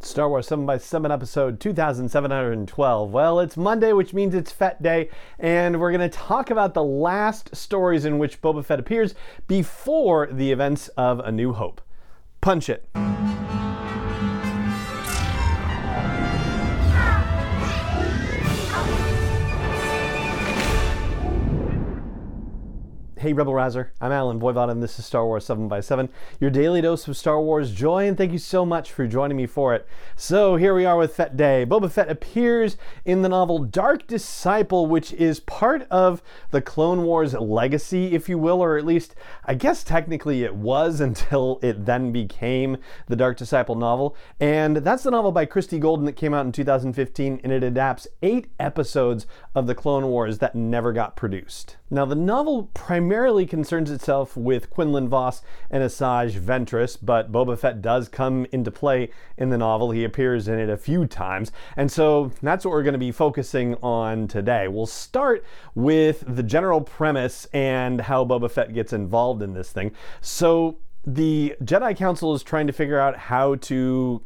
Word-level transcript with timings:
Star 0.00 0.28
Wars 0.28 0.46
7 0.46 0.64
by 0.64 0.78
7 0.78 1.10
episode 1.10 1.58
2712. 1.58 3.10
Well, 3.10 3.40
it's 3.40 3.56
Monday, 3.56 3.92
which 3.92 4.14
means 4.14 4.32
it's 4.32 4.52
Fett 4.52 4.80
Day, 4.80 5.10
and 5.40 5.80
we're 5.80 5.90
going 5.90 6.08
to 6.08 6.16
talk 6.16 6.50
about 6.50 6.72
the 6.72 6.84
last 6.84 7.54
stories 7.56 8.04
in 8.04 8.18
which 8.18 8.40
Boba 8.40 8.64
Fett 8.64 8.78
appears 8.78 9.14
before 9.48 10.28
the 10.30 10.52
events 10.52 10.86
of 10.96 11.18
A 11.20 11.32
New 11.32 11.52
Hope. 11.52 11.80
Punch 12.40 12.68
it. 12.68 12.88
Hey, 23.18 23.32
Rebel 23.32 23.52
Rouser. 23.52 23.92
I'm 24.00 24.12
Allen 24.12 24.38
Voivod, 24.38 24.70
and 24.70 24.80
this 24.80 24.96
is 24.96 25.04
Star 25.04 25.26
Wars 25.26 25.44
7 25.44 25.66
by 25.66 25.80
7 25.80 26.08
your 26.38 26.50
daily 26.50 26.80
dose 26.80 27.08
of 27.08 27.16
Star 27.16 27.40
Wars 27.40 27.72
joy, 27.72 28.06
and 28.06 28.16
thank 28.16 28.30
you 28.30 28.38
so 28.38 28.64
much 28.64 28.92
for 28.92 29.08
joining 29.08 29.36
me 29.36 29.44
for 29.44 29.74
it. 29.74 29.88
So, 30.14 30.54
here 30.54 30.72
we 30.72 30.84
are 30.84 30.96
with 30.96 31.16
Fett 31.16 31.36
Day. 31.36 31.66
Boba 31.68 31.90
Fett 31.90 32.08
appears 32.08 32.76
in 33.04 33.22
the 33.22 33.28
novel 33.28 33.58
Dark 33.58 34.06
Disciple, 34.06 34.86
which 34.86 35.12
is 35.14 35.40
part 35.40 35.84
of 35.90 36.22
the 36.52 36.62
Clone 36.62 37.02
Wars 37.02 37.34
legacy, 37.34 38.14
if 38.14 38.28
you 38.28 38.38
will, 38.38 38.62
or 38.62 38.76
at 38.76 38.86
least, 38.86 39.16
I 39.44 39.54
guess 39.54 39.82
technically 39.82 40.44
it 40.44 40.54
was 40.54 41.00
until 41.08 41.58
it 41.60 41.86
then 41.86 42.12
became 42.12 42.76
the 43.08 43.16
Dark 43.16 43.36
Disciple 43.36 43.74
novel. 43.74 44.14
And 44.38 44.76
that's 44.76 45.02
the 45.02 45.10
novel 45.10 45.32
by 45.32 45.44
Christie 45.44 45.80
Golden 45.80 46.06
that 46.06 46.12
came 46.12 46.34
out 46.34 46.46
in 46.46 46.52
2015, 46.52 47.40
and 47.42 47.52
it 47.52 47.64
adapts 47.64 48.06
eight 48.22 48.46
episodes 48.60 49.26
of 49.56 49.66
the 49.66 49.74
Clone 49.74 50.06
Wars 50.06 50.38
that 50.38 50.54
never 50.54 50.92
got 50.92 51.16
produced. 51.16 51.77
Now, 51.90 52.04
the 52.04 52.14
novel 52.14 52.64
primarily 52.74 53.46
concerns 53.46 53.90
itself 53.90 54.36
with 54.36 54.68
Quinlan 54.68 55.08
Vos 55.08 55.40
and 55.70 55.82
Asajj 55.82 56.38
Ventress, 56.38 56.98
but 57.00 57.32
Boba 57.32 57.58
Fett 57.58 57.80
does 57.80 58.08
come 58.08 58.46
into 58.52 58.70
play 58.70 59.10
in 59.38 59.48
the 59.48 59.56
novel. 59.56 59.90
He 59.92 60.04
appears 60.04 60.48
in 60.48 60.58
it 60.58 60.68
a 60.68 60.76
few 60.76 61.06
times, 61.06 61.50
and 61.76 61.90
so 61.90 62.30
that's 62.42 62.66
what 62.66 62.72
we're 62.72 62.82
going 62.82 62.92
to 62.92 62.98
be 62.98 63.10
focusing 63.10 63.74
on 63.76 64.28
today. 64.28 64.68
We'll 64.68 64.84
start 64.84 65.42
with 65.74 66.24
the 66.26 66.42
general 66.42 66.82
premise 66.82 67.46
and 67.54 68.02
how 68.02 68.22
Boba 68.22 68.50
Fett 68.50 68.74
gets 68.74 68.92
involved 68.92 69.42
in 69.42 69.54
this 69.54 69.72
thing. 69.72 69.92
So, 70.20 70.76
the 71.06 71.54
Jedi 71.62 71.96
Council 71.96 72.34
is 72.34 72.42
trying 72.42 72.66
to 72.66 72.72
figure 72.72 72.98
out 72.98 73.16
how 73.16 73.54
to 73.54 74.22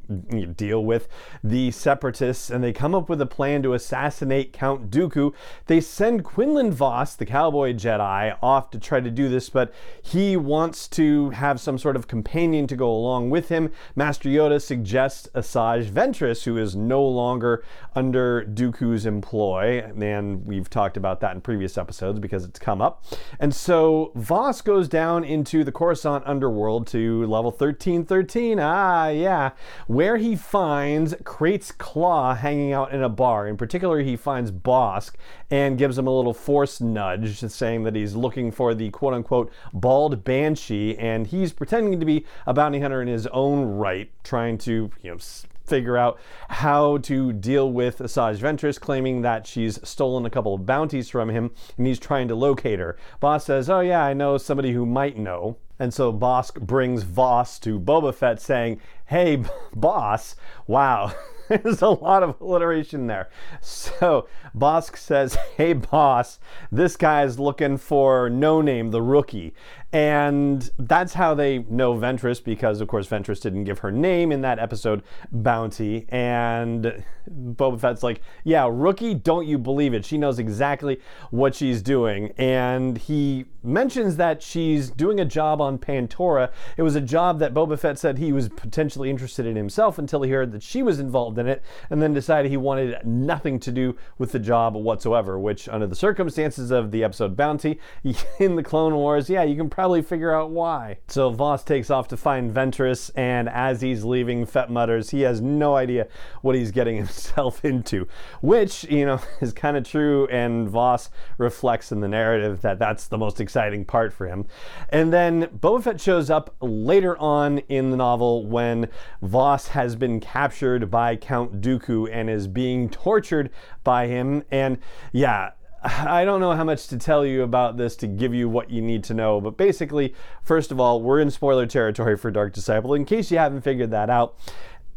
deal 0.56 0.84
with 0.84 1.06
the 1.44 1.70
separatists, 1.70 2.50
and 2.50 2.64
they 2.64 2.72
come 2.72 2.94
up 2.94 3.08
with 3.08 3.20
a 3.20 3.26
plan 3.26 3.62
to 3.62 3.74
assassinate 3.74 4.52
Count 4.52 4.90
Dooku. 4.90 5.32
They 5.66 5.80
send 5.80 6.24
Quinlan 6.24 6.72
Vos, 6.72 7.14
the 7.14 7.26
cowboy 7.26 7.74
Jedi, 7.74 8.36
off 8.42 8.70
to 8.70 8.78
try 8.78 9.00
to 9.00 9.10
do 9.10 9.28
this, 9.28 9.48
but 9.48 9.72
he 10.02 10.36
wants 10.36 10.88
to 10.88 11.30
have 11.30 11.60
some 11.60 11.78
sort 11.78 11.94
of 11.94 12.08
companion 12.08 12.66
to 12.66 12.74
go 12.74 12.90
along 12.90 13.30
with 13.30 13.48
him. 13.48 13.70
Master 13.94 14.28
Yoda 14.28 14.60
suggests 14.60 15.28
Asajj 15.34 15.90
Ventress, 15.90 16.44
who 16.44 16.56
is 16.56 16.74
no 16.74 17.04
longer 17.04 17.62
under 17.94 18.44
Dooku's 18.44 19.06
employ, 19.06 19.82
and 20.00 20.44
we've 20.46 20.70
talked 20.70 20.96
about 20.96 21.20
that 21.20 21.34
in 21.34 21.42
previous 21.42 21.78
episodes 21.78 22.18
because 22.18 22.44
it's 22.44 22.58
come 22.58 22.80
up. 22.80 23.04
And 23.38 23.54
so 23.54 24.10
Vos 24.14 24.62
goes 24.62 24.88
down 24.88 25.22
into 25.22 25.62
the 25.62 25.72
Coruscant 25.72 26.24
underworld 26.26 26.71
world 26.72 26.86
to 26.88 27.20
level 27.26 27.50
1313. 27.50 28.58
Ah, 28.58 29.08
yeah. 29.08 29.50
Where 29.86 30.16
he 30.16 30.36
finds 30.36 31.14
Krayt's 31.24 31.70
Claw 31.70 32.34
hanging 32.34 32.72
out 32.72 32.92
in 32.92 33.02
a 33.02 33.08
bar. 33.08 33.46
In 33.46 33.56
particular, 33.56 34.00
he 34.00 34.16
finds 34.16 34.50
Bossk 34.50 35.14
and 35.50 35.76
gives 35.76 35.98
him 35.98 36.06
a 36.06 36.16
little 36.16 36.32
force 36.32 36.80
nudge, 36.80 37.38
saying 37.38 37.84
that 37.84 37.94
he's 37.94 38.14
looking 38.14 38.50
for 38.50 38.74
the 38.74 38.90
quote 38.90 39.12
unquote 39.12 39.52
bald 39.74 40.24
banshee, 40.24 40.96
and 40.98 41.26
he's 41.26 41.52
pretending 41.52 42.00
to 42.00 42.06
be 42.06 42.24
a 42.46 42.54
bounty 42.54 42.80
hunter 42.80 43.02
in 43.02 43.08
his 43.08 43.26
own 43.28 43.64
right, 43.64 44.10
trying 44.24 44.56
to, 44.58 44.90
you 45.02 45.10
know, 45.10 45.18
figure 45.64 45.96
out 45.96 46.18
how 46.48 46.98
to 46.98 47.32
deal 47.32 47.70
with 47.72 47.98
Asajj 47.98 48.38
Ventress, 48.38 48.80
claiming 48.80 49.22
that 49.22 49.46
she's 49.46 49.78
stolen 49.88 50.26
a 50.26 50.30
couple 50.30 50.54
of 50.54 50.66
bounties 50.66 51.08
from 51.08 51.30
him 51.30 51.50
and 51.76 51.86
he's 51.86 51.98
trying 51.98 52.28
to 52.28 52.34
locate 52.34 52.78
her. 52.78 52.96
Boss 53.20 53.46
says, 53.46 53.70
Oh, 53.70 53.80
yeah, 53.80 54.04
I 54.04 54.12
know 54.12 54.38
somebody 54.38 54.72
who 54.72 54.84
might 54.84 55.16
know. 55.16 55.56
And 55.82 55.92
so 55.92 56.12
Bossk 56.12 56.60
brings 56.60 57.02
Vos 57.02 57.58
to 57.58 57.80
Boba 57.80 58.14
Fett 58.14 58.40
saying, 58.40 58.80
Hey, 59.06 59.42
boss, 59.74 60.36
wow. 60.68 61.12
There's 61.48 61.82
a 61.82 61.88
lot 61.88 62.22
of 62.22 62.40
alliteration 62.40 63.08
there. 63.08 63.28
So 63.60 64.28
Bossk 64.56 64.96
says, 64.96 65.36
Hey, 65.56 65.72
boss, 65.72 66.38
this 66.70 66.96
guy's 66.96 67.40
looking 67.40 67.78
for 67.78 68.30
No 68.30 68.60
Name, 68.60 68.92
the 68.92 69.02
rookie. 69.02 69.54
And 69.92 70.70
that's 70.78 71.12
how 71.12 71.34
they 71.34 71.58
know 71.68 71.94
Ventress 71.94 72.42
because, 72.42 72.80
of 72.80 72.88
course, 72.88 73.06
Ventress 73.06 73.40
didn't 73.42 73.64
give 73.64 73.80
her 73.80 73.92
name 73.92 74.32
in 74.32 74.40
that 74.40 74.58
episode, 74.58 75.02
Bounty. 75.30 76.06
And 76.08 77.04
Boba 77.30 77.78
Fett's 77.78 78.02
like, 78.02 78.22
Yeah, 78.42 78.68
rookie, 78.70 79.14
don't 79.14 79.46
you 79.46 79.58
believe 79.58 79.92
it? 79.92 80.04
She 80.04 80.16
knows 80.16 80.38
exactly 80.38 80.98
what 81.30 81.54
she's 81.54 81.82
doing. 81.82 82.32
And 82.38 82.96
he 82.96 83.44
mentions 83.62 84.16
that 84.16 84.42
she's 84.42 84.90
doing 84.90 85.20
a 85.20 85.24
job 85.24 85.60
on 85.60 85.78
Pantora. 85.78 86.50
It 86.76 86.82
was 86.82 86.96
a 86.96 87.00
job 87.00 87.38
that 87.40 87.52
Boba 87.52 87.78
Fett 87.78 87.98
said 87.98 88.18
he 88.18 88.32
was 88.32 88.48
potentially 88.48 89.10
interested 89.10 89.46
in 89.46 89.56
himself 89.56 89.98
until 89.98 90.22
he 90.22 90.30
heard 90.30 90.52
that 90.52 90.62
she 90.62 90.82
was 90.82 91.00
involved 91.00 91.38
in 91.38 91.46
it 91.46 91.62
and 91.90 92.00
then 92.00 92.14
decided 92.14 92.50
he 92.50 92.56
wanted 92.56 93.04
nothing 93.06 93.60
to 93.60 93.70
do 93.70 93.94
with 94.18 94.32
the 94.32 94.38
job 94.38 94.74
whatsoever, 94.74 95.38
which, 95.38 95.68
under 95.68 95.86
the 95.86 95.94
circumstances 95.94 96.70
of 96.70 96.90
the 96.90 97.04
episode 97.04 97.36
Bounty 97.36 97.78
in 98.40 98.56
the 98.56 98.62
Clone 98.62 98.94
Wars, 98.94 99.28
yeah, 99.28 99.42
you 99.42 99.54
can 99.54 99.68
probably 99.68 99.81
figure 100.02 100.32
out 100.32 100.50
why. 100.50 100.98
So 101.08 101.30
Vos 101.30 101.64
takes 101.64 101.90
off 101.90 102.08
to 102.08 102.16
find 102.16 102.52
Ventress, 102.52 103.10
and 103.16 103.48
as 103.48 103.80
he's 103.80 104.04
leaving, 104.04 104.46
Fett 104.46 104.70
mutters 104.70 105.10
he 105.10 105.22
has 105.22 105.40
no 105.40 105.76
idea 105.76 106.06
what 106.42 106.54
he's 106.54 106.70
getting 106.70 106.96
himself 107.02 107.64
into, 107.64 108.06
which, 108.40 108.84
you 108.84 109.04
know, 109.04 109.20
is 109.40 109.52
kind 109.52 109.76
of 109.76 109.84
true, 109.84 110.26
and 110.28 110.68
Vos 110.68 111.10
reflects 111.38 111.92
in 111.92 112.00
the 112.00 112.08
narrative 112.08 112.62
that 112.62 112.78
that's 112.78 113.08
the 113.08 113.18
most 113.18 113.40
exciting 113.40 113.84
part 113.84 114.12
for 114.12 114.26
him. 114.26 114.46
And 114.88 115.12
then 115.12 115.46
Boba 115.46 115.82
Fett 115.82 116.00
shows 116.00 116.30
up 116.30 116.54
later 116.60 117.16
on 117.18 117.58
in 117.58 117.90
the 117.90 117.96
novel 117.96 118.46
when 118.46 118.88
Vos 119.20 119.68
has 119.68 119.96
been 119.96 120.20
captured 120.20 120.90
by 120.90 121.16
Count 121.16 121.60
Dooku 121.60 122.08
and 122.12 122.30
is 122.30 122.46
being 122.46 122.88
tortured 122.88 123.50
by 123.84 124.06
him. 124.06 124.44
And 124.50 124.78
yeah, 125.12 125.50
I 125.84 126.24
don't 126.24 126.40
know 126.40 126.52
how 126.52 126.64
much 126.64 126.86
to 126.88 126.98
tell 126.98 127.26
you 127.26 127.42
about 127.42 127.76
this 127.76 127.96
to 127.96 128.06
give 128.06 128.32
you 128.32 128.48
what 128.48 128.70
you 128.70 128.80
need 128.80 129.02
to 129.04 129.14
know, 129.14 129.40
but 129.40 129.56
basically, 129.56 130.14
first 130.42 130.70
of 130.70 130.78
all, 130.78 131.02
we're 131.02 131.20
in 131.20 131.30
spoiler 131.30 131.66
territory 131.66 132.16
for 132.16 132.30
Dark 132.30 132.52
Disciple. 132.52 132.94
In 132.94 133.04
case 133.04 133.30
you 133.30 133.38
haven't 133.38 133.62
figured 133.62 133.90
that 133.90 134.08
out, 134.08 134.38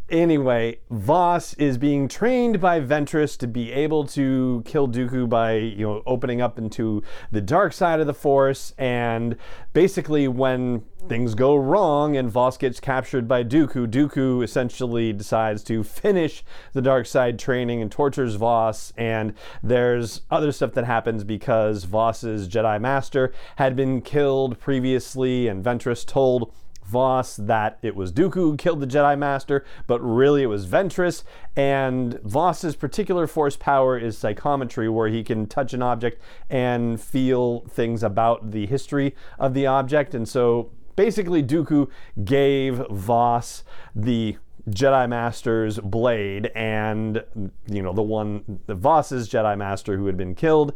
anyway, 0.09 0.79
Vos 0.89 1.53
is 1.55 1.77
being 1.77 2.07
trained 2.07 2.59
by 2.59 2.79
Ventress 2.79 3.37
to 3.37 3.47
be 3.47 3.71
able 3.71 4.05
to 4.07 4.63
kill 4.65 4.87
Dooku 4.87 5.27
by, 5.27 5.53
you 5.53 5.85
know, 5.85 6.03
opening 6.05 6.41
up 6.41 6.57
into 6.57 7.03
the 7.31 7.41
dark 7.41 7.73
side 7.73 7.99
of 7.99 8.07
the 8.07 8.13
Force. 8.13 8.73
And 8.77 9.35
basically, 9.73 10.27
when 10.27 10.83
things 11.07 11.35
go 11.35 11.55
wrong 11.55 12.15
and 12.17 12.29
Vos 12.29 12.57
gets 12.57 12.79
captured 12.79 13.27
by 13.27 13.43
Dooku, 13.43 13.87
Dooku 13.87 14.43
essentially 14.43 15.13
decides 15.13 15.63
to 15.65 15.83
finish 15.83 16.43
the 16.73 16.81
dark 16.81 17.05
side 17.05 17.37
training 17.39 17.81
and 17.81 17.91
tortures 17.91 18.35
Vos. 18.35 18.93
And 18.97 19.33
there's 19.63 20.21
other 20.29 20.51
stuff 20.51 20.73
that 20.73 20.85
happens 20.85 21.23
because 21.23 21.85
Vos's 21.85 22.47
Jedi 22.47 22.79
Master 22.79 23.33
had 23.57 23.75
been 23.75 24.01
killed 24.01 24.59
previously, 24.59 25.47
and 25.47 25.63
Ventress 25.63 26.05
told 26.05 26.51
Vos 26.85 27.35
that 27.35 27.79
it 27.81 27.95
was 27.95 28.11
Dooku 28.11 28.33
who 28.33 28.57
killed 28.57 28.79
the 28.79 28.87
Jedi 28.87 29.17
Master, 29.17 29.65
but 29.87 29.99
really 30.01 30.43
it 30.43 30.47
was 30.47 30.67
Ventress. 30.67 31.23
And 31.55 32.19
Vos's 32.21 32.75
particular 32.75 33.27
force 33.27 33.57
power 33.57 33.97
is 33.97 34.17
psychometry, 34.17 34.87
where 34.89 35.09
he 35.09 35.23
can 35.23 35.47
touch 35.47 35.73
an 35.73 35.81
object 35.81 36.21
and 36.49 37.01
feel 37.01 37.61
things 37.69 38.03
about 38.03 38.51
the 38.51 38.65
history 38.65 39.15
of 39.39 39.53
the 39.53 39.65
object. 39.65 40.13
And 40.13 40.27
so 40.27 40.71
basically, 40.95 41.43
Dooku 41.43 41.89
gave 42.23 42.77
Vos 42.89 43.63
the 43.95 44.37
Jedi 44.69 45.07
Master's 45.07 45.79
blade 45.79 46.47
and, 46.55 47.23
you 47.67 47.81
know, 47.81 47.93
the 47.93 48.01
one, 48.01 48.59
the 48.65 48.75
Vos's 48.75 49.29
Jedi 49.29 49.57
Master 49.57 49.97
who 49.97 50.07
had 50.07 50.17
been 50.17 50.33
killed 50.33 50.73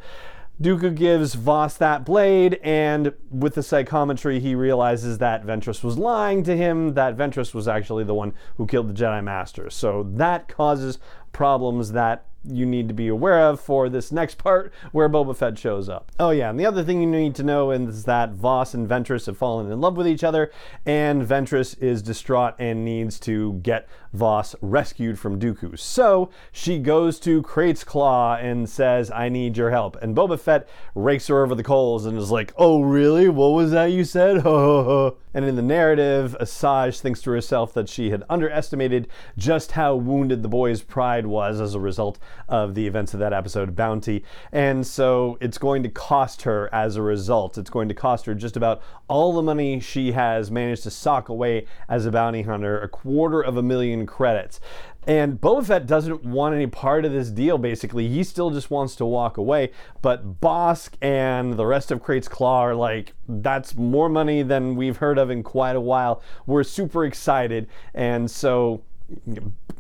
Dooku 0.62 0.94
gives 0.94 1.36
Vos 1.36 1.78
that 1.78 2.04
blade, 2.04 2.60
and 2.64 3.14
with 3.30 3.56
the 3.56 3.64
psychometry, 3.64 4.42
he 4.42 4.56
realizes 4.56 5.18
that 5.20 5.46
Ventress 5.46 5.84
was 5.84 5.98
lying 5.98 6.44
to 6.44 6.58
him, 6.58 6.96
that 6.96 7.16
Ventress 7.16 7.54
was 7.54 7.68
actually 7.68 8.04
the 8.04 8.14
one 8.14 8.34
who 8.58 8.68
killed 8.68 8.90
the 8.90 8.94
Jedi 8.94 9.24
Master. 9.24 9.70
So 9.70 10.04
that 10.16 10.50
causes 10.50 11.00
problems 11.32 11.94
that 11.94 12.26
you 12.44 12.66
need 12.66 12.88
to 12.88 12.94
be 12.94 13.08
aware 13.08 13.40
of 13.48 13.60
for 13.60 13.90
this 13.90 14.12
next 14.12 14.38
part 14.38 14.74
where 14.92 15.10
Boba 15.10 15.36
Fett 15.36 15.58
shows 15.58 15.90
up. 15.90 16.12
Oh 16.20 16.30
yeah, 16.30 16.50
and 16.50 16.60
the 16.60 16.66
other 16.66 16.84
thing 16.84 17.02
you 17.02 17.08
need 17.08 17.36
to 17.36 17.44
know 17.44 17.72
is 17.72 18.06
that 18.06 18.32
Vos 18.32 18.74
and 18.74 18.88
Ventress 18.88 19.26
have 19.26 19.38
fallen 19.38 19.72
in 19.72 19.82
love 19.82 19.98
with 19.98 20.08
each 20.08 20.24
other, 20.24 20.52
and 20.86 21.24
Ventress 21.24 21.78
is 21.82 22.02
distraught 22.02 22.56
and 22.60 22.86
needs 22.86 23.20
to 23.22 23.54
get 23.62 23.88
Vos 24.14 24.56
rescued 24.62 25.20
from 25.20 25.40
Dooku. 25.40 25.78
So 25.78 26.30
she 26.52 26.80
goes 26.80 27.20
to 27.22 27.42
Krayt's 27.44 27.84
Claw 27.84 28.36
and 28.36 28.68
says, 28.68 29.12
I 29.12 29.30
need 29.30 29.58
your 29.58 29.70
help. 29.70 29.98
And 30.02 30.16
Boba 30.16 30.40
Fett 30.40 30.68
rakes 30.96 31.28
her 31.28 31.44
over 31.44 31.56
the 31.56 31.64
coals 31.64 32.06
and 32.06 32.18
is 32.18 32.32
like, 32.32 32.54
Oh 32.58 32.82
really? 32.82 33.30
What 33.30 33.50
was 33.50 33.72
that 33.72 33.92
you 33.92 34.04
said? 34.04 34.38
and 35.34 35.46
in 35.46 35.56
the 35.56 35.62
narrative, 35.62 36.36
Asajj 36.40 37.00
thinks 37.00 37.22
to 37.22 37.32
herself 37.32 37.74
that 37.74 37.90
she 37.90 38.10
had 38.10 38.24
underestimated 38.30 39.08
just 39.38 39.74
how 39.74 39.96
wounded 39.96 40.42
the 40.42 40.50
boy's 40.50 40.82
pride 40.82 41.28
was 41.28 41.62
as 41.62 41.76
a 41.76 41.80
result 41.80 42.18
of 42.48 42.76
the 42.76 42.88
events 42.88 43.14
of 43.14 43.20
that 43.20 43.34
episode, 43.34 43.76
Bounty. 43.76 44.24
And 44.52 44.86
so 44.86 45.38
it's 45.42 45.58
going 45.58 45.84
to 45.84 45.90
cost 45.90 46.44
her 46.44 46.70
as 46.74 46.96
a 46.96 47.02
result. 47.02 47.58
It's 47.58 47.70
going 47.70 47.88
to 47.90 47.94
cost 47.94 48.26
her 48.26 48.36
just 48.36 48.58
about 48.58 48.82
all 49.08 49.34
the 49.34 49.42
money 49.42 49.80
she 49.80 50.12
has 50.14 50.52
managed 50.52 50.84
to 50.84 50.92
sock 50.92 51.30
away 51.30 51.66
as 51.88 52.06
a 52.06 52.12
bounty 52.12 52.44
hunter, 52.44 52.80
a 52.80 52.88
quarter 52.88 53.42
of 53.42 53.58
a 53.58 53.64
million 53.64 54.06
credits. 54.06 54.60
And 55.08 55.40
Boba 55.42 55.66
Fett 55.66 55.88
doesn't 55.88 56.24
want 56.24 56.54
any 56.54 56.68
part 56.68 57.06
of 57.06 57.12
this 57.12 57.30
deal, 57.30 57.58
basically. 57.58 58.08
He 58.08 58.24
still 58.24 58.52
just 58.52 58.70
wants 58.70 58.96
to 58.98 59.06
walk 59.06 59.38
away. 59.38 59.72
But 60.02 60.40
Bossk 60.40 60.94
and 61.02 61.54
the 61.54 61.66
rest 61.66 61.90
of 61.90 62.04
Krayt's 62.04 62.28
Claw 62.28 62.62
are 62.62 62.76
like, 62.76 63.14
that's 63.28 63.76
more 63.76 64.10
money 64.10 64.44
than 64.44 64.76
we've 64.76 64.98
heard 64.98 65.18
of 65.18 65.32
in 65.32 65.42
quite 65.42 65.76
a 65.76 65.82
while. 65.82 66.22
We're 66.46 66.64
super 66.64 67.06
excited. 67.06 67.68
And 67.94 68.30
so 68.30 68.84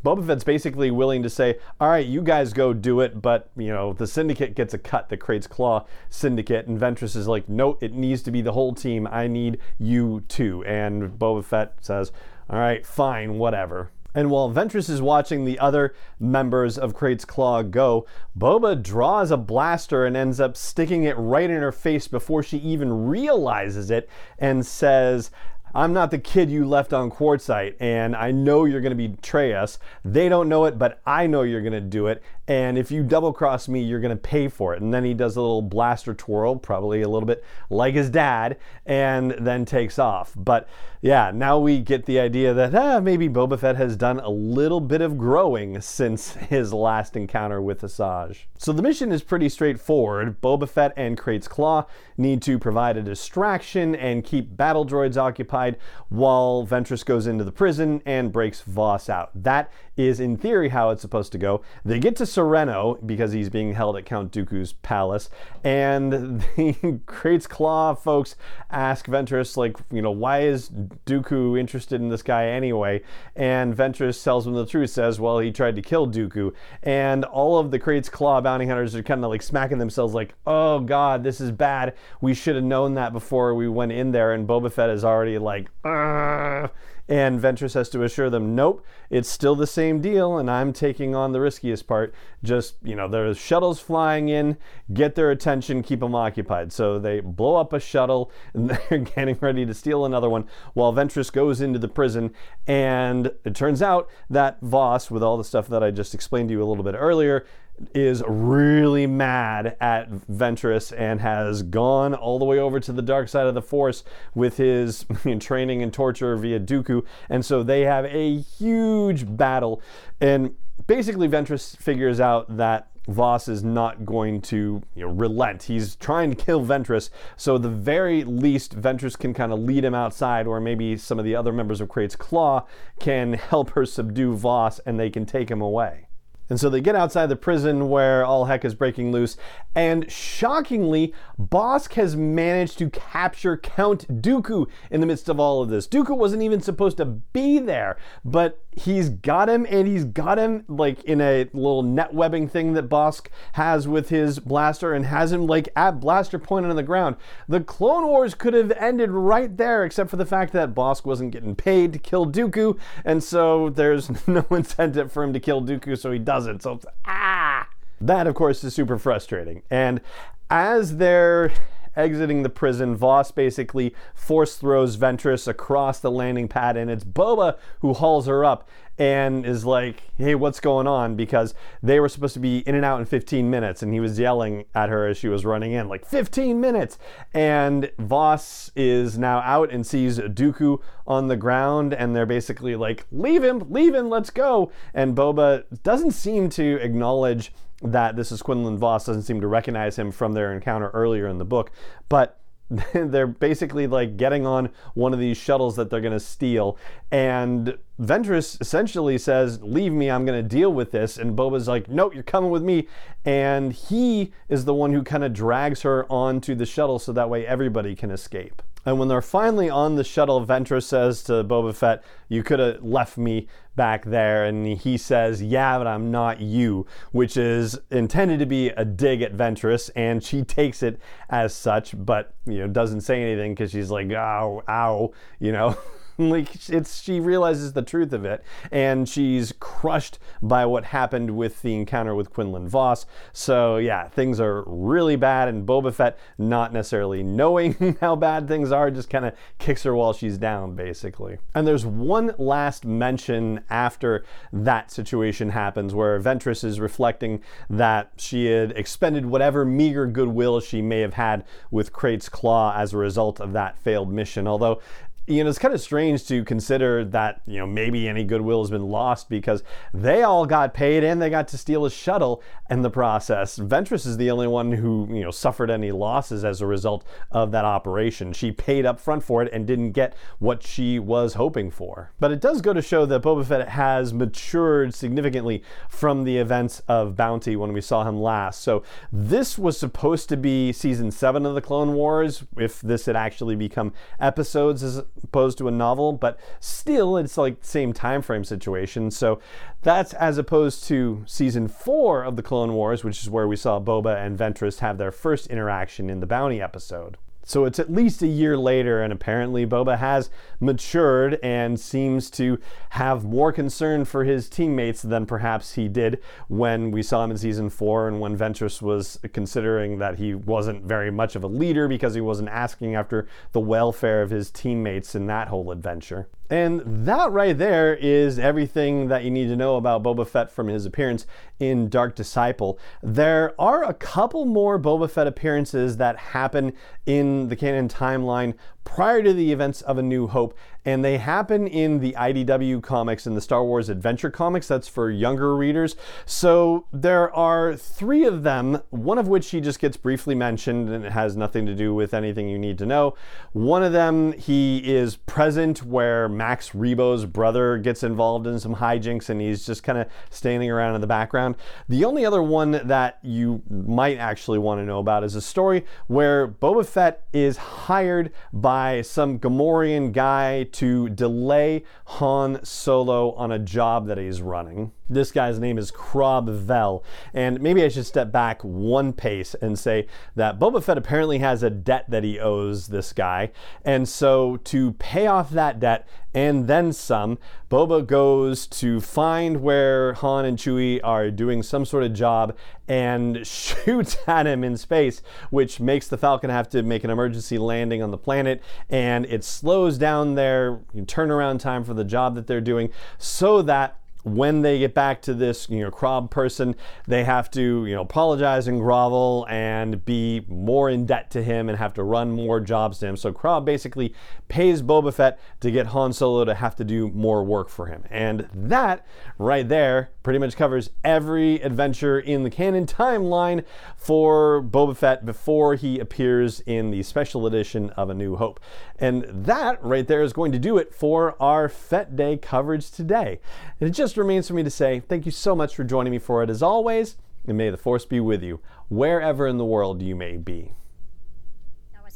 Boba 0.04 0.26
Fett's 0.26 0.44
basically 0.44 0.92
willing 0.92 1.24
to 1.24 1.30
say, 1.30 1.60
all 1.80 1.90
right, 1.90 2.06
you 2.06 2.22
guys 2.22 2.54
go 2.54 2.74
do 2.74 3.02
it, 3.02 3.22
but, 3.22 3.50
you 3.58 3.68
know, 3.68 3.94
the 3.94 4.08
syndicate 4.08 4.56
gets 4.56 4.74
a 4.74 4.78
cut, 4.78 5.10
the 5.10 5.18
Krayt's 5.18 5.48
Claw 5.48 5.86
syndicate, 6.10 6.68
and 6.68 6.80
Ventress 6.80 7.16
is 7.16 7.28
like, 7.28 7.50
no, 7.50 7.78
it 7.82 7.94
needs 7.94 8.22
to 8.24 8.32
be 8.32 8.42
the 8.42 8.54
whole 8.54 8.74
team. 8.74 9.08
I 9.12 9.28
need 9.28 9.60
you 9.78 10.22
too. 10.28 10.64
And 10.66 11.20
Boba 11.20 11.44
Fett 11.44 11.74
says, 11.82 12.12
all 12.50 12.60
right, 12.60 12.86
fine, 12.86 13.38
whatever. 13.38 13.92
And 14.16 14.32
while 14.32 14.52
Ventress 14.52 14.90
is 14.90 15.04
watching 15.04 15.46
the 15.46 15.60
other 15.60 15.94
members 16.20 16.80
of 16.80 16.96
Krayt's 16.96 17.26
Claw 17.26 17.62
go, 17.62 18.08
Boba 18.38 18.82
draws 18.82 19.30
a 19.30 19.38
blaster 19.38 20.06
and 20.06 20.18
ends 20.18 20.40
up 20.40 20.58
sticking 20.58 21.04
it 21.04 21.16
right 21.18 21.50
in 21.50 21.62
her 21.62 21.72
face 21.72 22.08
before 22.08 22.42
she 22.42 22.58
even 22.58 23.06
realizes 23.06 23.92
it 23.92 24.10
and 24.40 24.66
says, 24.66 25.30
I'm 25.74 25.94
not 25.94 26.12
the 26.12 26.18
kid 26.18 26.50
you 26.50 26.66
left 26.66 26.94
on 26.94 27.12
Quartzite, 27.12 27.76
and 27.80 28.16
I 28.16 28.32
know 28.32 28.66
you're 28.66 28.82
going 28.82 28.98
to 28.98 29.08
betray 29.08 29.54
us. 29.54 29.78
They 30.04 30.28
don't 30.30 30.50
know 30.50 30.66
it, 30.66 30.80
but 30.80 31.00
I 31.06 31.28
know 31.28 31.44
you're 31.44 31.62
going 31.62 31.74
to 31.74 31.82
do 31.82 32.08
it. 32.08 32.24
And 32.50 32.80
if 32.80 32.90
you 32.90 33.04
double 33.04 33.32
cross 33.32 33.68
me, 33.68 33.80
you're 33.80 34.00
going 34.00 34.10
to 34.10 34.16
pay 34.16 34.48
for 34.48 34.74
it. 34.74 34.82
And 34.82 34.92
then 34.92 35.04
he 35.04 35.14
does 35.14 35.36
a 35.36 35.42
little 35.42 35.62
blaster 35.62 36.16
twirl, 36.16 36.56
probably 36.56 37.04
a 37.04 37.08
little 37.08 37.28
bit 37.28 37.44
like 37.70 37.94
his 37.94 38.10
dad, 38.10 38.58
and 38.88 39.36
then 39.40 39.66
takes 39.66 40.00
off. 40.00 40.34
But 40.36 40.68
yeah, 41.00 41.32
now 41.32 41.60
we 41.60 41.80
get 41.80 42.08
the 42.08 42.20
idea 42.20 42.56
that 42.56 42.74
ah, 42.74 43.00
maybe 43.00 43.30
Boba 43.30 43.60
Fett 43.60 43.76
has 43.78 43.96
done 43.96 44.20
a 44.20 44.30
little 44.30 44.82
bit 44.82 45.00
of 45.00 45.16
growing 45.16 45.80
since 45.80 46.34
his 46.50 46.74
last 46.74 47.16
encounter 47.16 47.62
with 47.62 47.82
Asajj. 47.82 48.46
So 48.58 48.74
the 48.74 48.82
mission 48.82 49.12
is 49.12 49.22
pretty 49.22 49.48
straightforward. 49.48 50.42
Boba 50.42 50.68
Fett 50.68 50.92
and 50.98 51.20
Krayt's 51.20 51.48
Claw 51.48 51.86
need 52.18 52.42
to 52.42 52.58
provide 52.58 52.98
a 52.98 53.04
distraction 53.04 53.96
and 53.96 54.24
keep 54.24 54.58
battle 54.58 54.88
droids 54.88 55.18
occupied 55.18 55.78
while 56.10 56.66
Ventress 56.68 57.06
goes 57.06 57.28
into 57.28 57.44
the 57.44 57.52
prison 57.52 58.02
and 58.08 58.34
breaks 58.34 58.62
Vos 58.62 59.08
out. 59.08 59.30
That 59.36 59.72
is, 60.00 60.22
in 60.22 60.38
theory, 60.38 60.70
how 60.70 60.92
it's 60.92 61.02
supposed 61.02 61.34
to 61.34 61.38
go. 61.38 61.62
They 61.84 62.00
get 62.00 62.16
to 62.18 62.24
Serenno 62.24 63.06
because 63.06 63.34
he's 63.34 63.50
being 63.50 63.74
held 63.74 63.98
at 63.98 64.06
Count 64.06 64.32
Dooku's 64.32 64.72
palace, 64.72 65.30
and 65.62 66.14
the 66.56 67.02
Krayt's 67.06 67.48
Claw 67.48 67.94
folks 67.96 68.38
ask 68.72 69.08
Ventress, 69.08 69.58
like, 69.58 69.76
you 69.92 70.02
know, 70.02 70.12
why 70.12 70.44
is 70.44 70.70
Dooku 71.06 71.60
interested 71.60 72.00
in 72.00 72.08
this 72.08 72.22
guy 72.22 72.46
anyway? 72.46 73.02
And 73.36 73.76
Ventress 73.76 74.24
tells 74.24 74.48
him 74.48 74.54
the 74.54 74.66
truth, 74.66 74.92
says, 74.92 75.20
well, 75.20 75.40
he 75.40 75.52
tried 75.52 75.76
to 75.76 75.82
kill 75.82 76.08
Dooku. 76.08 76.54
And 76.82 77.26
all 77.26 77.58
of 77.58 77.72
the 77.72 77.80
Krayt's 77.80 78.08
Claw 78.08 78.40
bounty 78.40 78.68
hunters 78.68 78.96
are 78.96 79.04
kind 79.04 79.24
of 79.26 79.30
like 79.30 79.42
smacking 79.42 79.80
themselves, 79.80 80.14
like, 80.14 80.34
oh 80.48 80.80
god, 80.80 81.26
this 81.26 81.42
is 81.42 81.52
bad. 81.52 81.94
We 82.22 82.34
should 82.34 82.56
have 82.56 82.64
known 82.64 82.94
that 82.94 83.12
before 83.12 83.54
we 83.54 83.68
went 83.68 83.92
in 83.92 84.14
there. 84.14 84.32
And 84.32 84.48
Boba 84.48 84.72
Fett 84.72 84.90
is 84.90 85.04
already 85.04 85.38
like, 85.38 85.70
Ugh. 85.84 86.72
And 87.10 87.42
Ventress 87.42 87.74
has 87.74 87.90
to 87.90 88.04
assure 88.04 88.30
them, 88.30 88.54
nope, 88.54 88.86
it's 89.10 89.28
still 89.28 89.56
the 89.56 89.66
same 89.66 90.00
deal, 90.00 90.38
and 90.38 90.50
I'm 90.50 90.72
taking 90.72 91.16
on 91.16 91.32
the 91.32 91.42
riskiest 91.42 91.88
part. 91.88 92.14
Just, 92.44 92.76
you 92.84 92.96
know, 92.96 93.08
there's 93.08 93.36
shuttles 93.36 93.80
flying 93.80 94.30
in, 94.30 94.58
get 94.94 95.16
their 95.16 95.32
attention, 95.32 95.82
keep 95.82 96.02
them 96.02 96.14
occupied. 96.14 96.72
So 96.72 97.00
they 97.00 97.20
blow 97.20 97.56
up 97.56 97.74
a 97.74 97.80
shuttle, 97.80 98.32
and 98.54 98.70
they're 98.70 99.00
getting 99.00 99.40
ready 99.42 99.66
to 99.66 99.74
steal 99.74 100.06
another 100.06 100.30
one 100.30 100.46
while 100.76 100.94
Ventress 100.94 101.34
goes 101.34 101.62
into 101.62 101.80
the 101.80 101.88
prison. 101.88 102.32
And 102.68 103.32
it 103.44 103.56
turns 103.56 103.82
out 103.82 104.08
that 104.30 104.60
Vos, 104.62 105.10
with 105.10 105.24
all 105.24 105.36
the 105.36 105.44
stuff 105.44 105.68
that 105.70 105.84
I 105.84 105.90
just 105.90 106.14
explained 106.14 106.50
to 106.50 106.54
you 106.54 106.62
a 106.62 106.66
little 106.70 106.84
bit 106.84 106.96
earlier, 106.96 107.44
is 107.94 108.24
really 108.28 109.08
mad 109.08 109.76
at 109.80 110.10
Ventress 110.10 110.94
and 110.98 111.22
has 111.22 111.64
gone 111.64 112.14
all 112.14 112.40
the 112.40 112.46
way 112.46 112.60
over 112.60 112.80
to 112.80 112.92
the 112.92 113.02
dark 113.02 113.30
side 113.30 113.48
of 113.48 113.54
the 113.54 113.62
Force 113.62 114.04
with 114.36 114.58
his 114.58 115.06
training 115.40 115.82
and 115.82 115.94
torture 115.94 116.36
via 116.36 116.60
Dooku. 116.60 117.06
And 117.30 117.46
so 117.46 117.64
they 117.64 117.82
have 117.82 118.06
a 118.06 118.38
huge 118.38 119.38
battle. 119.38 119.82
And 120.20 120.56
basically, 120.88 121.28
Ventress 121.28 121.78
figures 121.78 122.20
out 122.20 122.58
that 122.58 122.90
Vos 123.08 123.48
is 123.48 123.64
not 123.64 124.06
going 124.06 124.42
to 124.42 124.84
you 124.96 125.06
know, 125.06 125.12
relent. 125.12 125.64
He's 125.64 125.96
trying 125.96 126.30
to 126.30 126.36
kill 126.36 126.64
Ventress, 126.64 127.10
so 127.38 127.58
the 127.58 127.70
very 127.70 128.24
least 128.24 128.80
Ventress 128.80 129.18
can 129.18 129.34
kind 129.34 129.52
of 129.52 129.60
lead 129.60 129.84
him 129.84 129.96
outside, 129.96 130.46
or 130.46 130.60
maybe 130.60 130.96
some 130.96 131.18
of 131.18 131.26
the 131.26 131.36
other 131.36 131.52
members 131.52 131.82
of 131.82 131.90
Krayt's 131.90 132.16
Claw 132.16 132.66
can 133.00 133.34
help 133.34 133.72
her 133.72 133.86
subdue 133.86 134.36
Vos 134.36 134.80
and 134.80 135.00
they 135.00 135.10
can 135.10 135.26
take 135.26 135.50
him 135.50 135.62
away. 135.62 136.09
And 136.50 136.60
so 136.60 136.70
they 136.70 136.82
get 136.82 136.96
outside 136.96 137.28
the 137.28 137.36
prison 137.36 137.90
where 137.90 138.26
all 138.26 138.46
heck 138.46 138.66
is 138.66 138.74
breaking 138.74 139.12
loose. 139.12 139.38
And 139.76 140.10
shockingly, 140.12 141.14
Bossk 141.40 141.94
has 141.94 142.16
managed 142.16 142.78
to 142.80 142.90
capture 142.90 143.58
Count 143.58 144.22
Dooku 144.22 144.68
in 144.90 145.02
the 145.02 145.08
midst 145.08 145.30
of 145.30 145.40
all 145.40 145.62
of 145.62 145.70
this. 145.70 145.88
Dooku 145.88 146.18
wasn't 146.18 146.44
even 146.44 146.62
supposed 146.62 146.98
to 146.98 147.06
be 147.06 147.60
there, 147.60 147.98
but 148.26 148.64
he's 148.72 149.10
got 149.10 149.50
him 149.50 149.66
and 149.70 149.88
he's 149.88 150.06
got 150.06 150.38
him 150.38 150.64
like 150.68 151.04
in 151.04 151.20
a 151.20 151.48
little 151.54 151.84
net 151.84 152.14
webbing 152.14 152.48
thing 152.48 152.74
that 152.74 152.88
Bossk 152.88 153.28
has 153.54 153.88
with 153.88 154.10
his 154.10 154.40
blaster 154.40 154.94
and 154.94 155.06
has 155.06 155.32
him 155.32 155.48
like 155.48 155.70
at 155.76 156.00
blaster 156.00 156.40
point 156.40 156.66
on 156.66 156.76
the 156.76 156.84
ground. 156.84 157.16
The 157.48 157.62
Clone 157.62 158.08
Wars 158.08 158.34
could 158.34 158.54
have 158.54 158.72
ended 158.74 159.12
right 159.12 159.56
there, 159.56 159.84
except 159.84 160.10
for 160.10 160.18
the 160.18 160.26
fact 160.26 160.54
that 160.54 160.74
Bossk 160.74 161.06
wasn't 161.06 161.32
getting 161.32 161.56
paid 161.56 161.94
to 161.94 162.00
kill 162.00 162.26
Dooku, 162.26 162.78
and 163.04 163.24
so 163.24 163.70
there's 163.70 164.10
no 164.28 164.46
incentive 164.52 165.12
for 165.12 165.24
him 165.24 165.34
to 165.34 165.40
kill 165.40 165.62
Dooku, 165.62 165.98
so 165.98 166.12
he 166.12 166.20
doesn't. 166.40 166.64
So 166.64 166.80
ah. 167.06 167.68
That, 168.02 168.28
of 168.28 168.36
course, 168.36 168.64
is 168.64 168.74
super 168.74 168.98
frustrating. 168.98 169.64
And 169.70 170.02
as 170.50 170.98
they're 170.98 171.52
exiting 171.96 172.44
the 172.44 172.50
prison, 172.50 172.96
Vos 172.96 173.32
basically 173.32 173.94
force 174.14 174.56
throws 174.56 174.98
Ventress 174.98 175.48
across 175.48 176.00
the 176.00 176.12
landing 176.12 176.48
pad, 176.48 176.78
and 176.78 176.90
it's 176.90 177.04
Boba 177.04 177.58
who 177.82 177.94
hauls 177.94 178.28
her 178.28 178.44
up 178.44 178.68
and 179.00 179.46
is 179.46 179.66
like, 179.66 180.04
hey, 180.18 180.36
what's 180.36 180.60
going 180.60 180.86
on? 180.86 181.16
Because 181.16 181.54
they 181.82 182.02
were 182.02 182.10
supposed 182.10 182.34
to 182.34 182.40
be 182.40 182.60
in 182.60 182.76
and 182.76 182.84
out 182.84 183.00
in 183.00 183.06
15 183.06 183.50
minutes, 183.50 183.82
and 183.82 183.94
he 183.94 184.02
was 184.02 184.20
yelling 184.20 184.66
at 184.76 184.90
her 184.90 185.08
as 185.08 185.18
she 185.18 185.30
was 185.30 185.46
running 185.46 185.72
in, 185.72 185.88
like, 185.88 186.06
15 186.06 186.60
minutes! 186.60 187.00
And 187.34 187.90
Vos 187.98 188.72
is 188.76 189.18
now 189.18 189.40
out 189.40 189.72
and 189.72 189.88
sees 189.88 190.20
Dooku 190.20 190.82
on 191.08 191.28
the 191.28 191.38
ground, 191.38 191.94
and 191.94 192.14
they're 192.14 192.26
basically 192.26 192.76
like, 192.76 193.06
leave 193.10 193.42
him, 193.42 193.72
leave 193.72 193.96
him, 193.96 194.10
let's 194.10 194.30
go! 194.30 194.70
And 194.94 195.16
Boba 195.16 195.64
doesn't 195.82 196.12
seem 196.12 196.50
to 196.50 196.78
acknowledge 196.82 197.54
that 197.82 198.16
this 198.16 198.32
is 198.32 198.42
Quinlan 198.42 198.78
Vos, 198.78 199.06
doesn't 199.06 199.24
seem 199.24 199.42
to 199.42 199.48
recognize 199.48 199.98
him 199.98 200.12
from 200.12 200.34
their 200.34 200.54
encounter 200.54 200.90
earlier 200.90 201.28
in 201.28 201.38
the 201.38 201.46
book, 201.46 201.72
but 202.10 202.40
they're 202.94 203.28
basically 203.28 203.88
like 203.88 204.16
getting 204.16 204.46
on 204.46 204.70
one 204.94 205.12
of 205.14 205.20
these 205.20 205.38
shuttles 205.38 205.76
that 205.76 205.90
they're 205.90 206.02
going 206.02 206.14
to 206.14 206.20
steal. 206.20 206.78
And 207.12 207.78
ventress 208.00 208.62
essentially 208.62 209.18
says 209.18 209.62
leave 209.62 209.92
me 209.92 210.10
i'm 210.10 210.26
going 210.26 210.42
to 210.42 210.48
deal 210.48 210.72
with 210.72 210.92
this. 210.92 211.18
And 211.18 211.36
boba's 211.36 211.68
like 211.68 211.90
nope 211.90 212.14
you're 212.14 212.24
coming 212.24 212.52
with 212.52 212.62
me. 212.62 212.88
And 213.26 213.74
he 213.74 214.32
is 214.50 214.66
the 214.66 214.74
one 214.74 214.94
who 214.94 215.04
kind 215.04 215.24
of 215.24 215.34
drags 215.34 215.82
her 215.82 216.06
onto 216.12 216.54
the 216.54 216.66
shuttle 216.66 217.00
so 217.00 217.12
that 217.14 217.30
way 217.30 217.46
everybody 217.46 217.96
can 217.96 218.12
escape 218.12 218.62
And 218.90 218.98
when 218.98 219.08
they're 219.08 219.22
finally 219.22 219.70
on 219.70 219.98
the 219.98 220.04
shuttle, 220.04 220.44
Ventress 220.44 220.82
says 220.82 221.22
to 221.26 221.44
Boba 221.44 221.76
Fett, 221.76 222.04
You 222.28 222.42
could 222.42 222.58
have 222.58 222.84
left 222.84 223.20
me 223.20 223.48
back 223.76 224.04
there. 224.04 224.46
And 224.46 224.66
he 224.66 224.98
says, 224.98 225.44
Yeah, 225.44 225.78
but 225.78 225.86
I'm 225.86 226.10
not 226.10 226.42
you, 226.42 226.88
which 227.12 227.38
is 227.38 227.78
intended 227.92 228.40
to 228.40 228.48
be 228.48 228.70
a 228.70 228.84
dig 228.84 229.22
at 229.22 229.38
Ventress. 229.38 229.92
And 229.96 230.24
she 230.24 230.42
takes 230.42 230.82
it 230.82 231.00
as 231.30 231.54
such, 231.54 231.94
but, 232.04 232.34
you 232.48 232.58
know, 232.58 232.68
doesn't 232.68 233.02
say 233.02 233.22
anything 233.22 233.54
because 233.54 233.70
she's 233.70 233.92
like, 233.92 234.12
Ow, 234.12 234.64
ow, 234.68 235.12
you 235.40 235.52
know. 235.52 235.78
like 236.30 236.70
it's 236.70 237.02
she 237.02 237.20
realizes 237.22 237.72
the 237.74 237.82
truth 237.82 238.12
of 238.12 238.26
it 238.26 238.44
and 238.72 239.08
she's 239.08 239.54
crushed 239.60 240.20
by 240.42 240.66
what 240.66 240.86
happened 240.86 241.32
with 241.32 241.62
the 241.62 241.74
encounter 241.76 242.14
with 242.14 242.34
Quinlan 242.34 242.68
Vos. 242.68 243.06
So 243.32 243.78
yeah, 243.78 244.10
things 244.10 244.40
are 244.42 244.64
really 244.68 245.16
bad 245.16 245.48
and 245.48 245.66
Boba 245.66 245.94
Fett 245.94 246.20
not 246.38 246.74
necessarily 246.74 247.24
knowing 247.24 247.98
how 248.02 248.18
bad 248.18 248.50
things 248.50 248.72
are 248.72 248.92
just 248.92 249.10
kind 249.10 249.26
of 249.26 249.34
kicks 249.60 249.84
her 249.84 249.96
while 249.96 250.12
she's 250.12 250.38
down 250.38 250.76
basically. 250.76 251.38
And 251.56 251.66
there's 251.66 251.86
one 251.86 252.34
last 252.38 252.84
mention 252.84 253.62
after 253.70 254.26
that 254.52 254.92
situation 254.92 255.52
happens 255.52 255.96
where 255.96 256.20
Ventress 256.20 256.66
is 256.66 256.82
reflecting 256.82 257.42
that 257.70 258.12
she 258.18 258.48
had 258.48 258.72
expended 258.72 259.26
whatever 259.26 259.64
meager 259.64 260.06
goodwill 260.06 260.60
she 260.60 260.82
may 260.82 261.00
have 261.00 261.14
had 261.14 261.46
with 261.72 261.94
Krayt's 261.94 262.28
Claw 262.28 262.76
as 262.76 262.94
a 262.94 262.98
result 262.98 263.40
of 263.40 263.54
that 263.54 263.78
failed 263.78 264.12
mission. 264.12 264.48
Although 264.48 264.82
you 265.28 265.44
know, 265.44 265.50
it's 265.50 265.60
kind 265.60 265.74
of 265.74 265.82
strange 265.82 266.26
to 266.28 266.44
consider 266.44 267.06
that, 267.06 267.42
you 267.46 267.60
know, 267.60 267.68
maybe 267.68 268.08
any 268.08 268.24
goodwill 268.24 268.64
has 268.64 268.72
been 268.72 268.88
lost 268.88 269.30
because 269.30 269.64
they 269.94 270.24
all 270.24 270.48
got 270.48 270.74
paid 270.74 271.04
and 271.04 271.22
they 271.22 271.30
got 271.30 271.48
to 271.50 271.58
steal 271.58 271.86
a 271.86 271.92
shuttle 271.92 272.42
in 272.70 272.82
the 272.82 272.90
process. 272.90 273.60
Ventress 273.60 274.08
is 274.08 274.18
the 274.18 274.32
only 274.32 274.48
one 274.48 274.72
who, 274.72 275.08
you 275.12 275.22
know, 275.22 275.30
suffered 275.30 275.70
any 275.70 275.92
losses 275.92 276.44
as 276.44 276.62
a 276.62 276.66
result 276.66 277.06
of 277.32 277.52
that 277.52 277.64
operation. 277.64 278.34
She 278.34 278.52
paid 278.52 278.88
up 278.88 279.00
front 279.00 279.24
for 279.24 279.44
it 279.44 279.54
and 279.54 279.68
didn't 279.68 279.92
get 279.92 280.16
what 280.40 280.64
she 280.64 280.98
was 280.98 281.36
hoping 281.36 281.70
for. 281.70 282.12
But 282.20 282.32
it 282.32 282.42
does 282.42 282.62
go 282.62 282.74
to 282.74 282.82
show 282.82 283.06
that 283.06 283.22
Boba 283.22 283.46
Fett 283.46 283.70
has 283.70 284.14
matured 284.14 284.96
significantly 284.96 285.64
from 285.90 286.24
the 286.24 286.38
events 286.38 286.82
of 286.88 287.16
Bounty 287.16 287.56
when 287.56 287.72
we 287.72 287.82
saw 287.82 288.04
him 288.04 288.20
last. 288.20 288.62
So 288.62 288.84
this 289.12 289.60
was 289.60 289.78
supposed 289.78 290.28
to 290.30 290.38
be 290.38 290.72
season 290.72 291.12
seven 291.12 291.46
of 291.46 291.54
the 291.54 291.62
Clone 291.62 291.94
Wars, 291.94 292.44
if 292.58 292.82
this 292.82 293.06
had 293.06 293.16
actually 293.16 293.56
become 293.56 293.94
episodes 294.20 294.82
as 294.82 295.04
opposed 295.24 295.58
to 295.60 295.68
a 295.68 295.72
novel, 295.72 296.14
but 296.14 296.40
still 296.60 297.18
it's 297.18 297.38
like 297.38 297.58
same 297.62 297.94
time 297.94 298.22
frame 298.22 298.44
situation. 298.44 299.12
So 299.12 299.40
that's 299.82 300.14
as 300.14 300.38
opposed 300.38 300.84
to 300.86 301.24
season 301.26 301.68
four 301.68 302.24
of 302.24 302.36
the 302.36 302.44
Clone 302.44 302.74
Wars, 302.74 303.04
which 303.04 303.22
is 303.22 303.30
where 303.30 303.48
we 303.48 303.56
saw 303.56 303.80
Boba 303.80 304.18
and 304.18 304.38
Ventress 304.38 304.80
have 304.80 304.98
their 304.98 305.12
first 305.12 305.48
interaction 305.48 306.10
in 306.10 306.20
the 306.20 306.28
bounty 306.28 306.62
episode. 306.62 307.18
So 307.50 307.66
it's 307.66 307.80
at 307.80 307.92
least 307.92 308.22
a 308.22 308.28
year 308.28 308.56
later, 308.56 309.02
and 309.02 309.12
apparently 309.12 309.66
Boba 309.66 309.98
has 309.98 310.30
matured 310.60 311.40
and 311.42 311.80
seems 311.80 312.30
to 312.32 312.60
have 312.90 313.24
more 313.24 313.52
concern 313.52 314.06
for 314.06 314.24
his 314.24 314.48
teammates 314.48 315.02
than 315.02 315.26
perhaps 315.26 315.74
he 315.74 315.88
did 315.88 316.22
when 316.48 316.92
we 316.92 317.02
saw 317.02 317.24
him 317.24 317.32
in 317.32 317.40
season 317.40 317.72
four 317.72 318.08
and 318.08 318.20
when 318.20 318.38
Ventress 318.38 318.84
was 318.84 319.20
considering 319.34 319.98
that 319.98 320.20
he 320.20 320.36
wasn't 320.36 320.84
very 320.84 321.10
much 321.10 321.36
of 321.36 321.44
a 321.44 321.48
leader 321.48 321.88
because 321.88 322.14
he 322.14 322.22
wasn't 322.22 322.50
asking 322.50 322.94
after 322.94 323.28
the 323.52 323.60
welfare 323.60 324.22
of 324.22 324.30
his 324.30 324.52
teammates 324.52 325.16
in 325.16 325.26
that 325.26 325.48
whole 325.48 325.72
adventure. 325.72 326.28
And 326.50 326.82
that 327.06 327.32
right 327.32 327.56
there 327.56 327.96
is 327.96 328.40
everything 328.40 329.08
that 329.10 329.24
you 329.24 329.30
need 329.30 329.48
to 329.50 329.56
know 329.56 329.76
about 329.76 330.02
Boba 330.02 330.28
Fett 330.28 330.50
from 330.50 330.68
his 330.68 330.86
appearance 330.86 331.28
in 331.60 331.90
Dark 331.90 332.16
Disciple. 332.16 332.80
There 333.04 333.54
are 333.60 333.84
a 333.84 333.94
couple 333.94 334.46
more 334.46 334.80
Boba 334.80 335.10
Fett 335.10 335.28
appearances 335.28 335.98
that 335.98 336.18
happen 336.18 336.74
in 337.06 337.50
the 337.50 337.56
canon 337.56 337.88
timeline 337.88 338.56
prior 338.90 339.22
to 339.22 339.34
the 339.34 339.52
events 339.52 339.84
of 339.84 340.00
A 340.00 340.02
New 340.02 340.26
Hope, 340.26 340.58
and 340.84 341.06
they 341.06 341.18
happen 341.18 341.68
in 341.68 342.00
the 342.00 342.14
IDW 342.14 342.82
comics 342.82 343.28
and 343.28 343.38
the 343.38 343.42
Star 343.42 343.64
Wars 343.64 343.90
Adventure 343.90 344.32
comics. 344.32 344.68
That's 344.68 344.88
for 344.88 345.12
younger 345.12 345.56
readers. 345.56 345.96
So 346.26 346.86
there 346.92 347.34
are 347.36 347.76
three 347.76 348.24
of 348.26 348.44
them, 348.44 348.82
one 348.90 349.20
of 349.20 349.28
which 349.28 349.52
he 349.52 349.62
just 349.62 349.80
gets 349.80 349.98
briefly 349.98 350.34
mentioned 350.34 350.90
and 350.90 351.06
it 351.06 351.12
has 351.12 351.38
nothing 351.38 351.68
to 351.68 351.76
do 351.76 351.94
with 351.94 352.14
anything 352.14 352.50
you 352.50 352.58
need 352.58 352.78
to 352.80 352.86
know. 352.86 353.14
One 353.52 353.84
of 353.84 353.92
them, 353.92 354.32
he 354.34 354.78
is 354.80 355.18
present 355.18 355.84
where 355.84 356.28
Max 356.28 356.70
Rebo's 356.72 357.26
brother 357.26 357.78
gets 357.78 358.02
involved 358.02 358.48
in 358.48 358.60
some 358.60 358.78
hijinks 358.78 359.30
and 359.30 359.40
he's 359.40 359.66
just 359.66 359.84
kind 359.84 360.00
of 360.00 360.08
standing 360.32 360.72
around 360.72 360.96
in 360.96 361.02
the 361.02 361.08
background. 361.08 361.58
The 361.90 362.06
only 362.06 362.26
other 362.26 362.42
one 362.42 362.72
that 362.72 363.20
you 363.22 363.62
might 363.70 364.18
actually 364.18 364.58
want 364.58 364.80
to 364.80 364.86
know 364.86 365.00
about 365.00 365.24
is 365.24 365.36
a 365.36 365.42
story 365.42 365.86
where 366.08 366.48
Boba 366.48 366.86
Fett 366.86 367.28
is 367.34 367.58
hired 367.58 368.32
by 368.54 368.79
by 368.80 369.02
some 369.02 369.38
Gamorrean 369.38 370.14
guy 370.14 370.64
to 370.64 371.10
delay 371.10 371.84
Han 372.06 372.64
Solo 372.64 373.34
on 373.34 373.52
a 373.52 373.60
job 373.60 374.08
that 374.08 374.18
he's 374.18 374.42
running. 374.42 374.94
This 375.10 375.32
guy's 375.32 375.60
name 375.60 375.78
is 375.78 375.92
Krob 375.92 376.50
Vel. 376.50 377.04
And 377.34 377.60
maybe 377.60 377.84
I 377.84 377.90
should 377.90 378.06
step 378.06 378.32
back 378.32 378.62
one 378.64 379.12
pace 379.12 379.56
and 379.56 379.78
say 379.78 380.08
that 380.36 380.60
Boba 380.60 380.84
Fett 380.84 380.98
apparently 380.98 381.40
has 381.40 381.64
a 381.64 381.70
debt 381.70 382.06
that 382.10 382.24
he 382.24 382.40
owes 382.40 382.88
this 382.88 383.12
guy. 383.12 383.52
And 383.84 384.08
so 384.08 384.58
to 384.58 384.94
pay 384.94 385.28
off 385.28 385.50
that 385.52 385.80
debt 385.80 386.08
and 386.34 386.68
then 386.68 386.94
some, 386.94 387.40
Boba 387.72 388.06
goes 388.06 388.68
to 388.68 389.02
find 389.02 389.62
where 389.62 390.14
Han 390.14 390.46
and 390.46 390.58
Chewie 390.58 391.00
are 391.04 391.32
doing 391.32 391.64
some 391.64 391.86
sort 391.86 392.04
of 392.04 392.14
job 392.14 392.56
and 392.88 393.46
shoots 393.48 394.18
at 394.28 394.46
him 394.46 394.64
in 394.64 394.78
space, 394.78 395.24
which 395.50 395.80
makes 395.80 396.08
the 396.08 396.18
Falcon 396.18 396.52
have 396.52 396.70
to 396.70 396.84
make 396.84 397.04
an 397.04 397.10
emergency 397.10 397.58
landing 397.58 398.04
on 398.04 398.12
the 398.12 398.18
planet. 398.18 398.62
And 398.90 399.26
it 399.26 399.44
slows 399.44 399.98
down 399.98 400.36
their 400.36 400.82
turnaround 400.96 401.60
time 401.60 401.84
for 401.84 401.96
the 401.96 402.04
job 402.04 402.36
that 402.36 402.46
they're 402.46 402.62
doing 402.62 402.92
so 403.18 403.64
that 403.64 404.00
when 404.24 404.62
they 404.62 404.80
get 404.80 404.94
back 404.94 405.22
to 405.24 405.34
this, 405.34 405.70
you 405.70 405.80
know, 405.80 405.92
Krob 405.92 406.30
person, 406.30 406.76
they 407.08 407.24
have 407.24 407.50
to, 407.52 407.86
you 407.86 407.96
know, 407.96 408.02
apologize 408.02 408.68
and 408.68 408.80
grovel 408.80 409.46
and 409.50 410.04
be 410.04 410.46
more 410.48 410.90
in 410.90 411.06
debt 411.06 411.32
to 411.32 411.42
him 411.42 411.70
and 411.70 411.78
have 411.78 411.94
to 411.94 412.04
run 412.04 412.32
more 412.32 412.60
jobs 412.60 413.00
to 413.00 413.08
him. 413.08 413.18
So 413.18 413.32
Krob 413.32 413.66
basically 413.66 414.14
pays 414.50 414.82
Boba 414.82 415.14
Fett 415.14 415.40
to 415.62 415.72
get 415.72 415.88
Han 415.88 416.12
Solo 416.12 416.44
to 416.46 416.54
have 416.54 416.76
to 416.78 416.84
do 416.84 417.10
more 417.10 417.44
work 417.44 417.70
for 417.70 417.86
him. 417.86 418.04
And 418.10 418.50
that 418.54 419.06
right 419.38 419.68
there 419.68 420.12
pretty 420.30 420.38
much 420.38 420.56
covers 420.56 420.92
every 421.04 421.56
adventure 421.56 422.20
in 422.20 422.44
the 422.44 422.52
canon 422.52 422.86
timeline 422.86 423.66
for 423.98 424.62
Boba 424.62 424.96
Fett 424.96 425.26
before 425.26 425.74
he 425.74 425.98
appears 425.98 426.60
in 426.68 426.92
the 426.92 427.02
special 427.02 427.48
edition 427.48 427.90
of 427.98 428.12
A 428.12 428.14
New 428.14 428.36
Hope. 428.36 428.60
And 429.00 429.24
that 429.24 429.84
right 429.84 430.08
there 430.08 430.22
is 430.22 430.32
going 430.32 430.52
to 430.52 430.60
do 430.60 430.78
it 430.78 430.94
for 430.94 431.36
our 431.42 431.68
Fett 431.68 432.16
Day 432.16 432.38
coverage 432.38 432.92
today. 432.92 433.40
And 433.80 433.90
it 433.90 433.94
just 433.94 434.18
remains 434.18 434.48
for 434.48 434.54
me 434.54 434.62
to 434.62 434.70
say 434.70 435.00
thank 435.00 435.26
you 435.26 435.32
so 435.32 435.56
much 435.56 435.76
for 435.76 435.84
joining 435.84 436.12
me 436.12 436.20
for 436.20 436.44
it 436.44 436.52
as 436.52 436.62
always, 436.62 437.18
and 437.48 437.58
may 437.58 437.72
the 437.72 437.78
Force 437.78 438.06
be 438.06 438.20
with 438.20 438.44
you 438.44 438.60
wherever 438.88 439.48
in 439.48 439.58
the 439.58 439.66
world 439.66 440.00
you 440.04 440.16
may 440.16 440.38
be. 440.38 440.74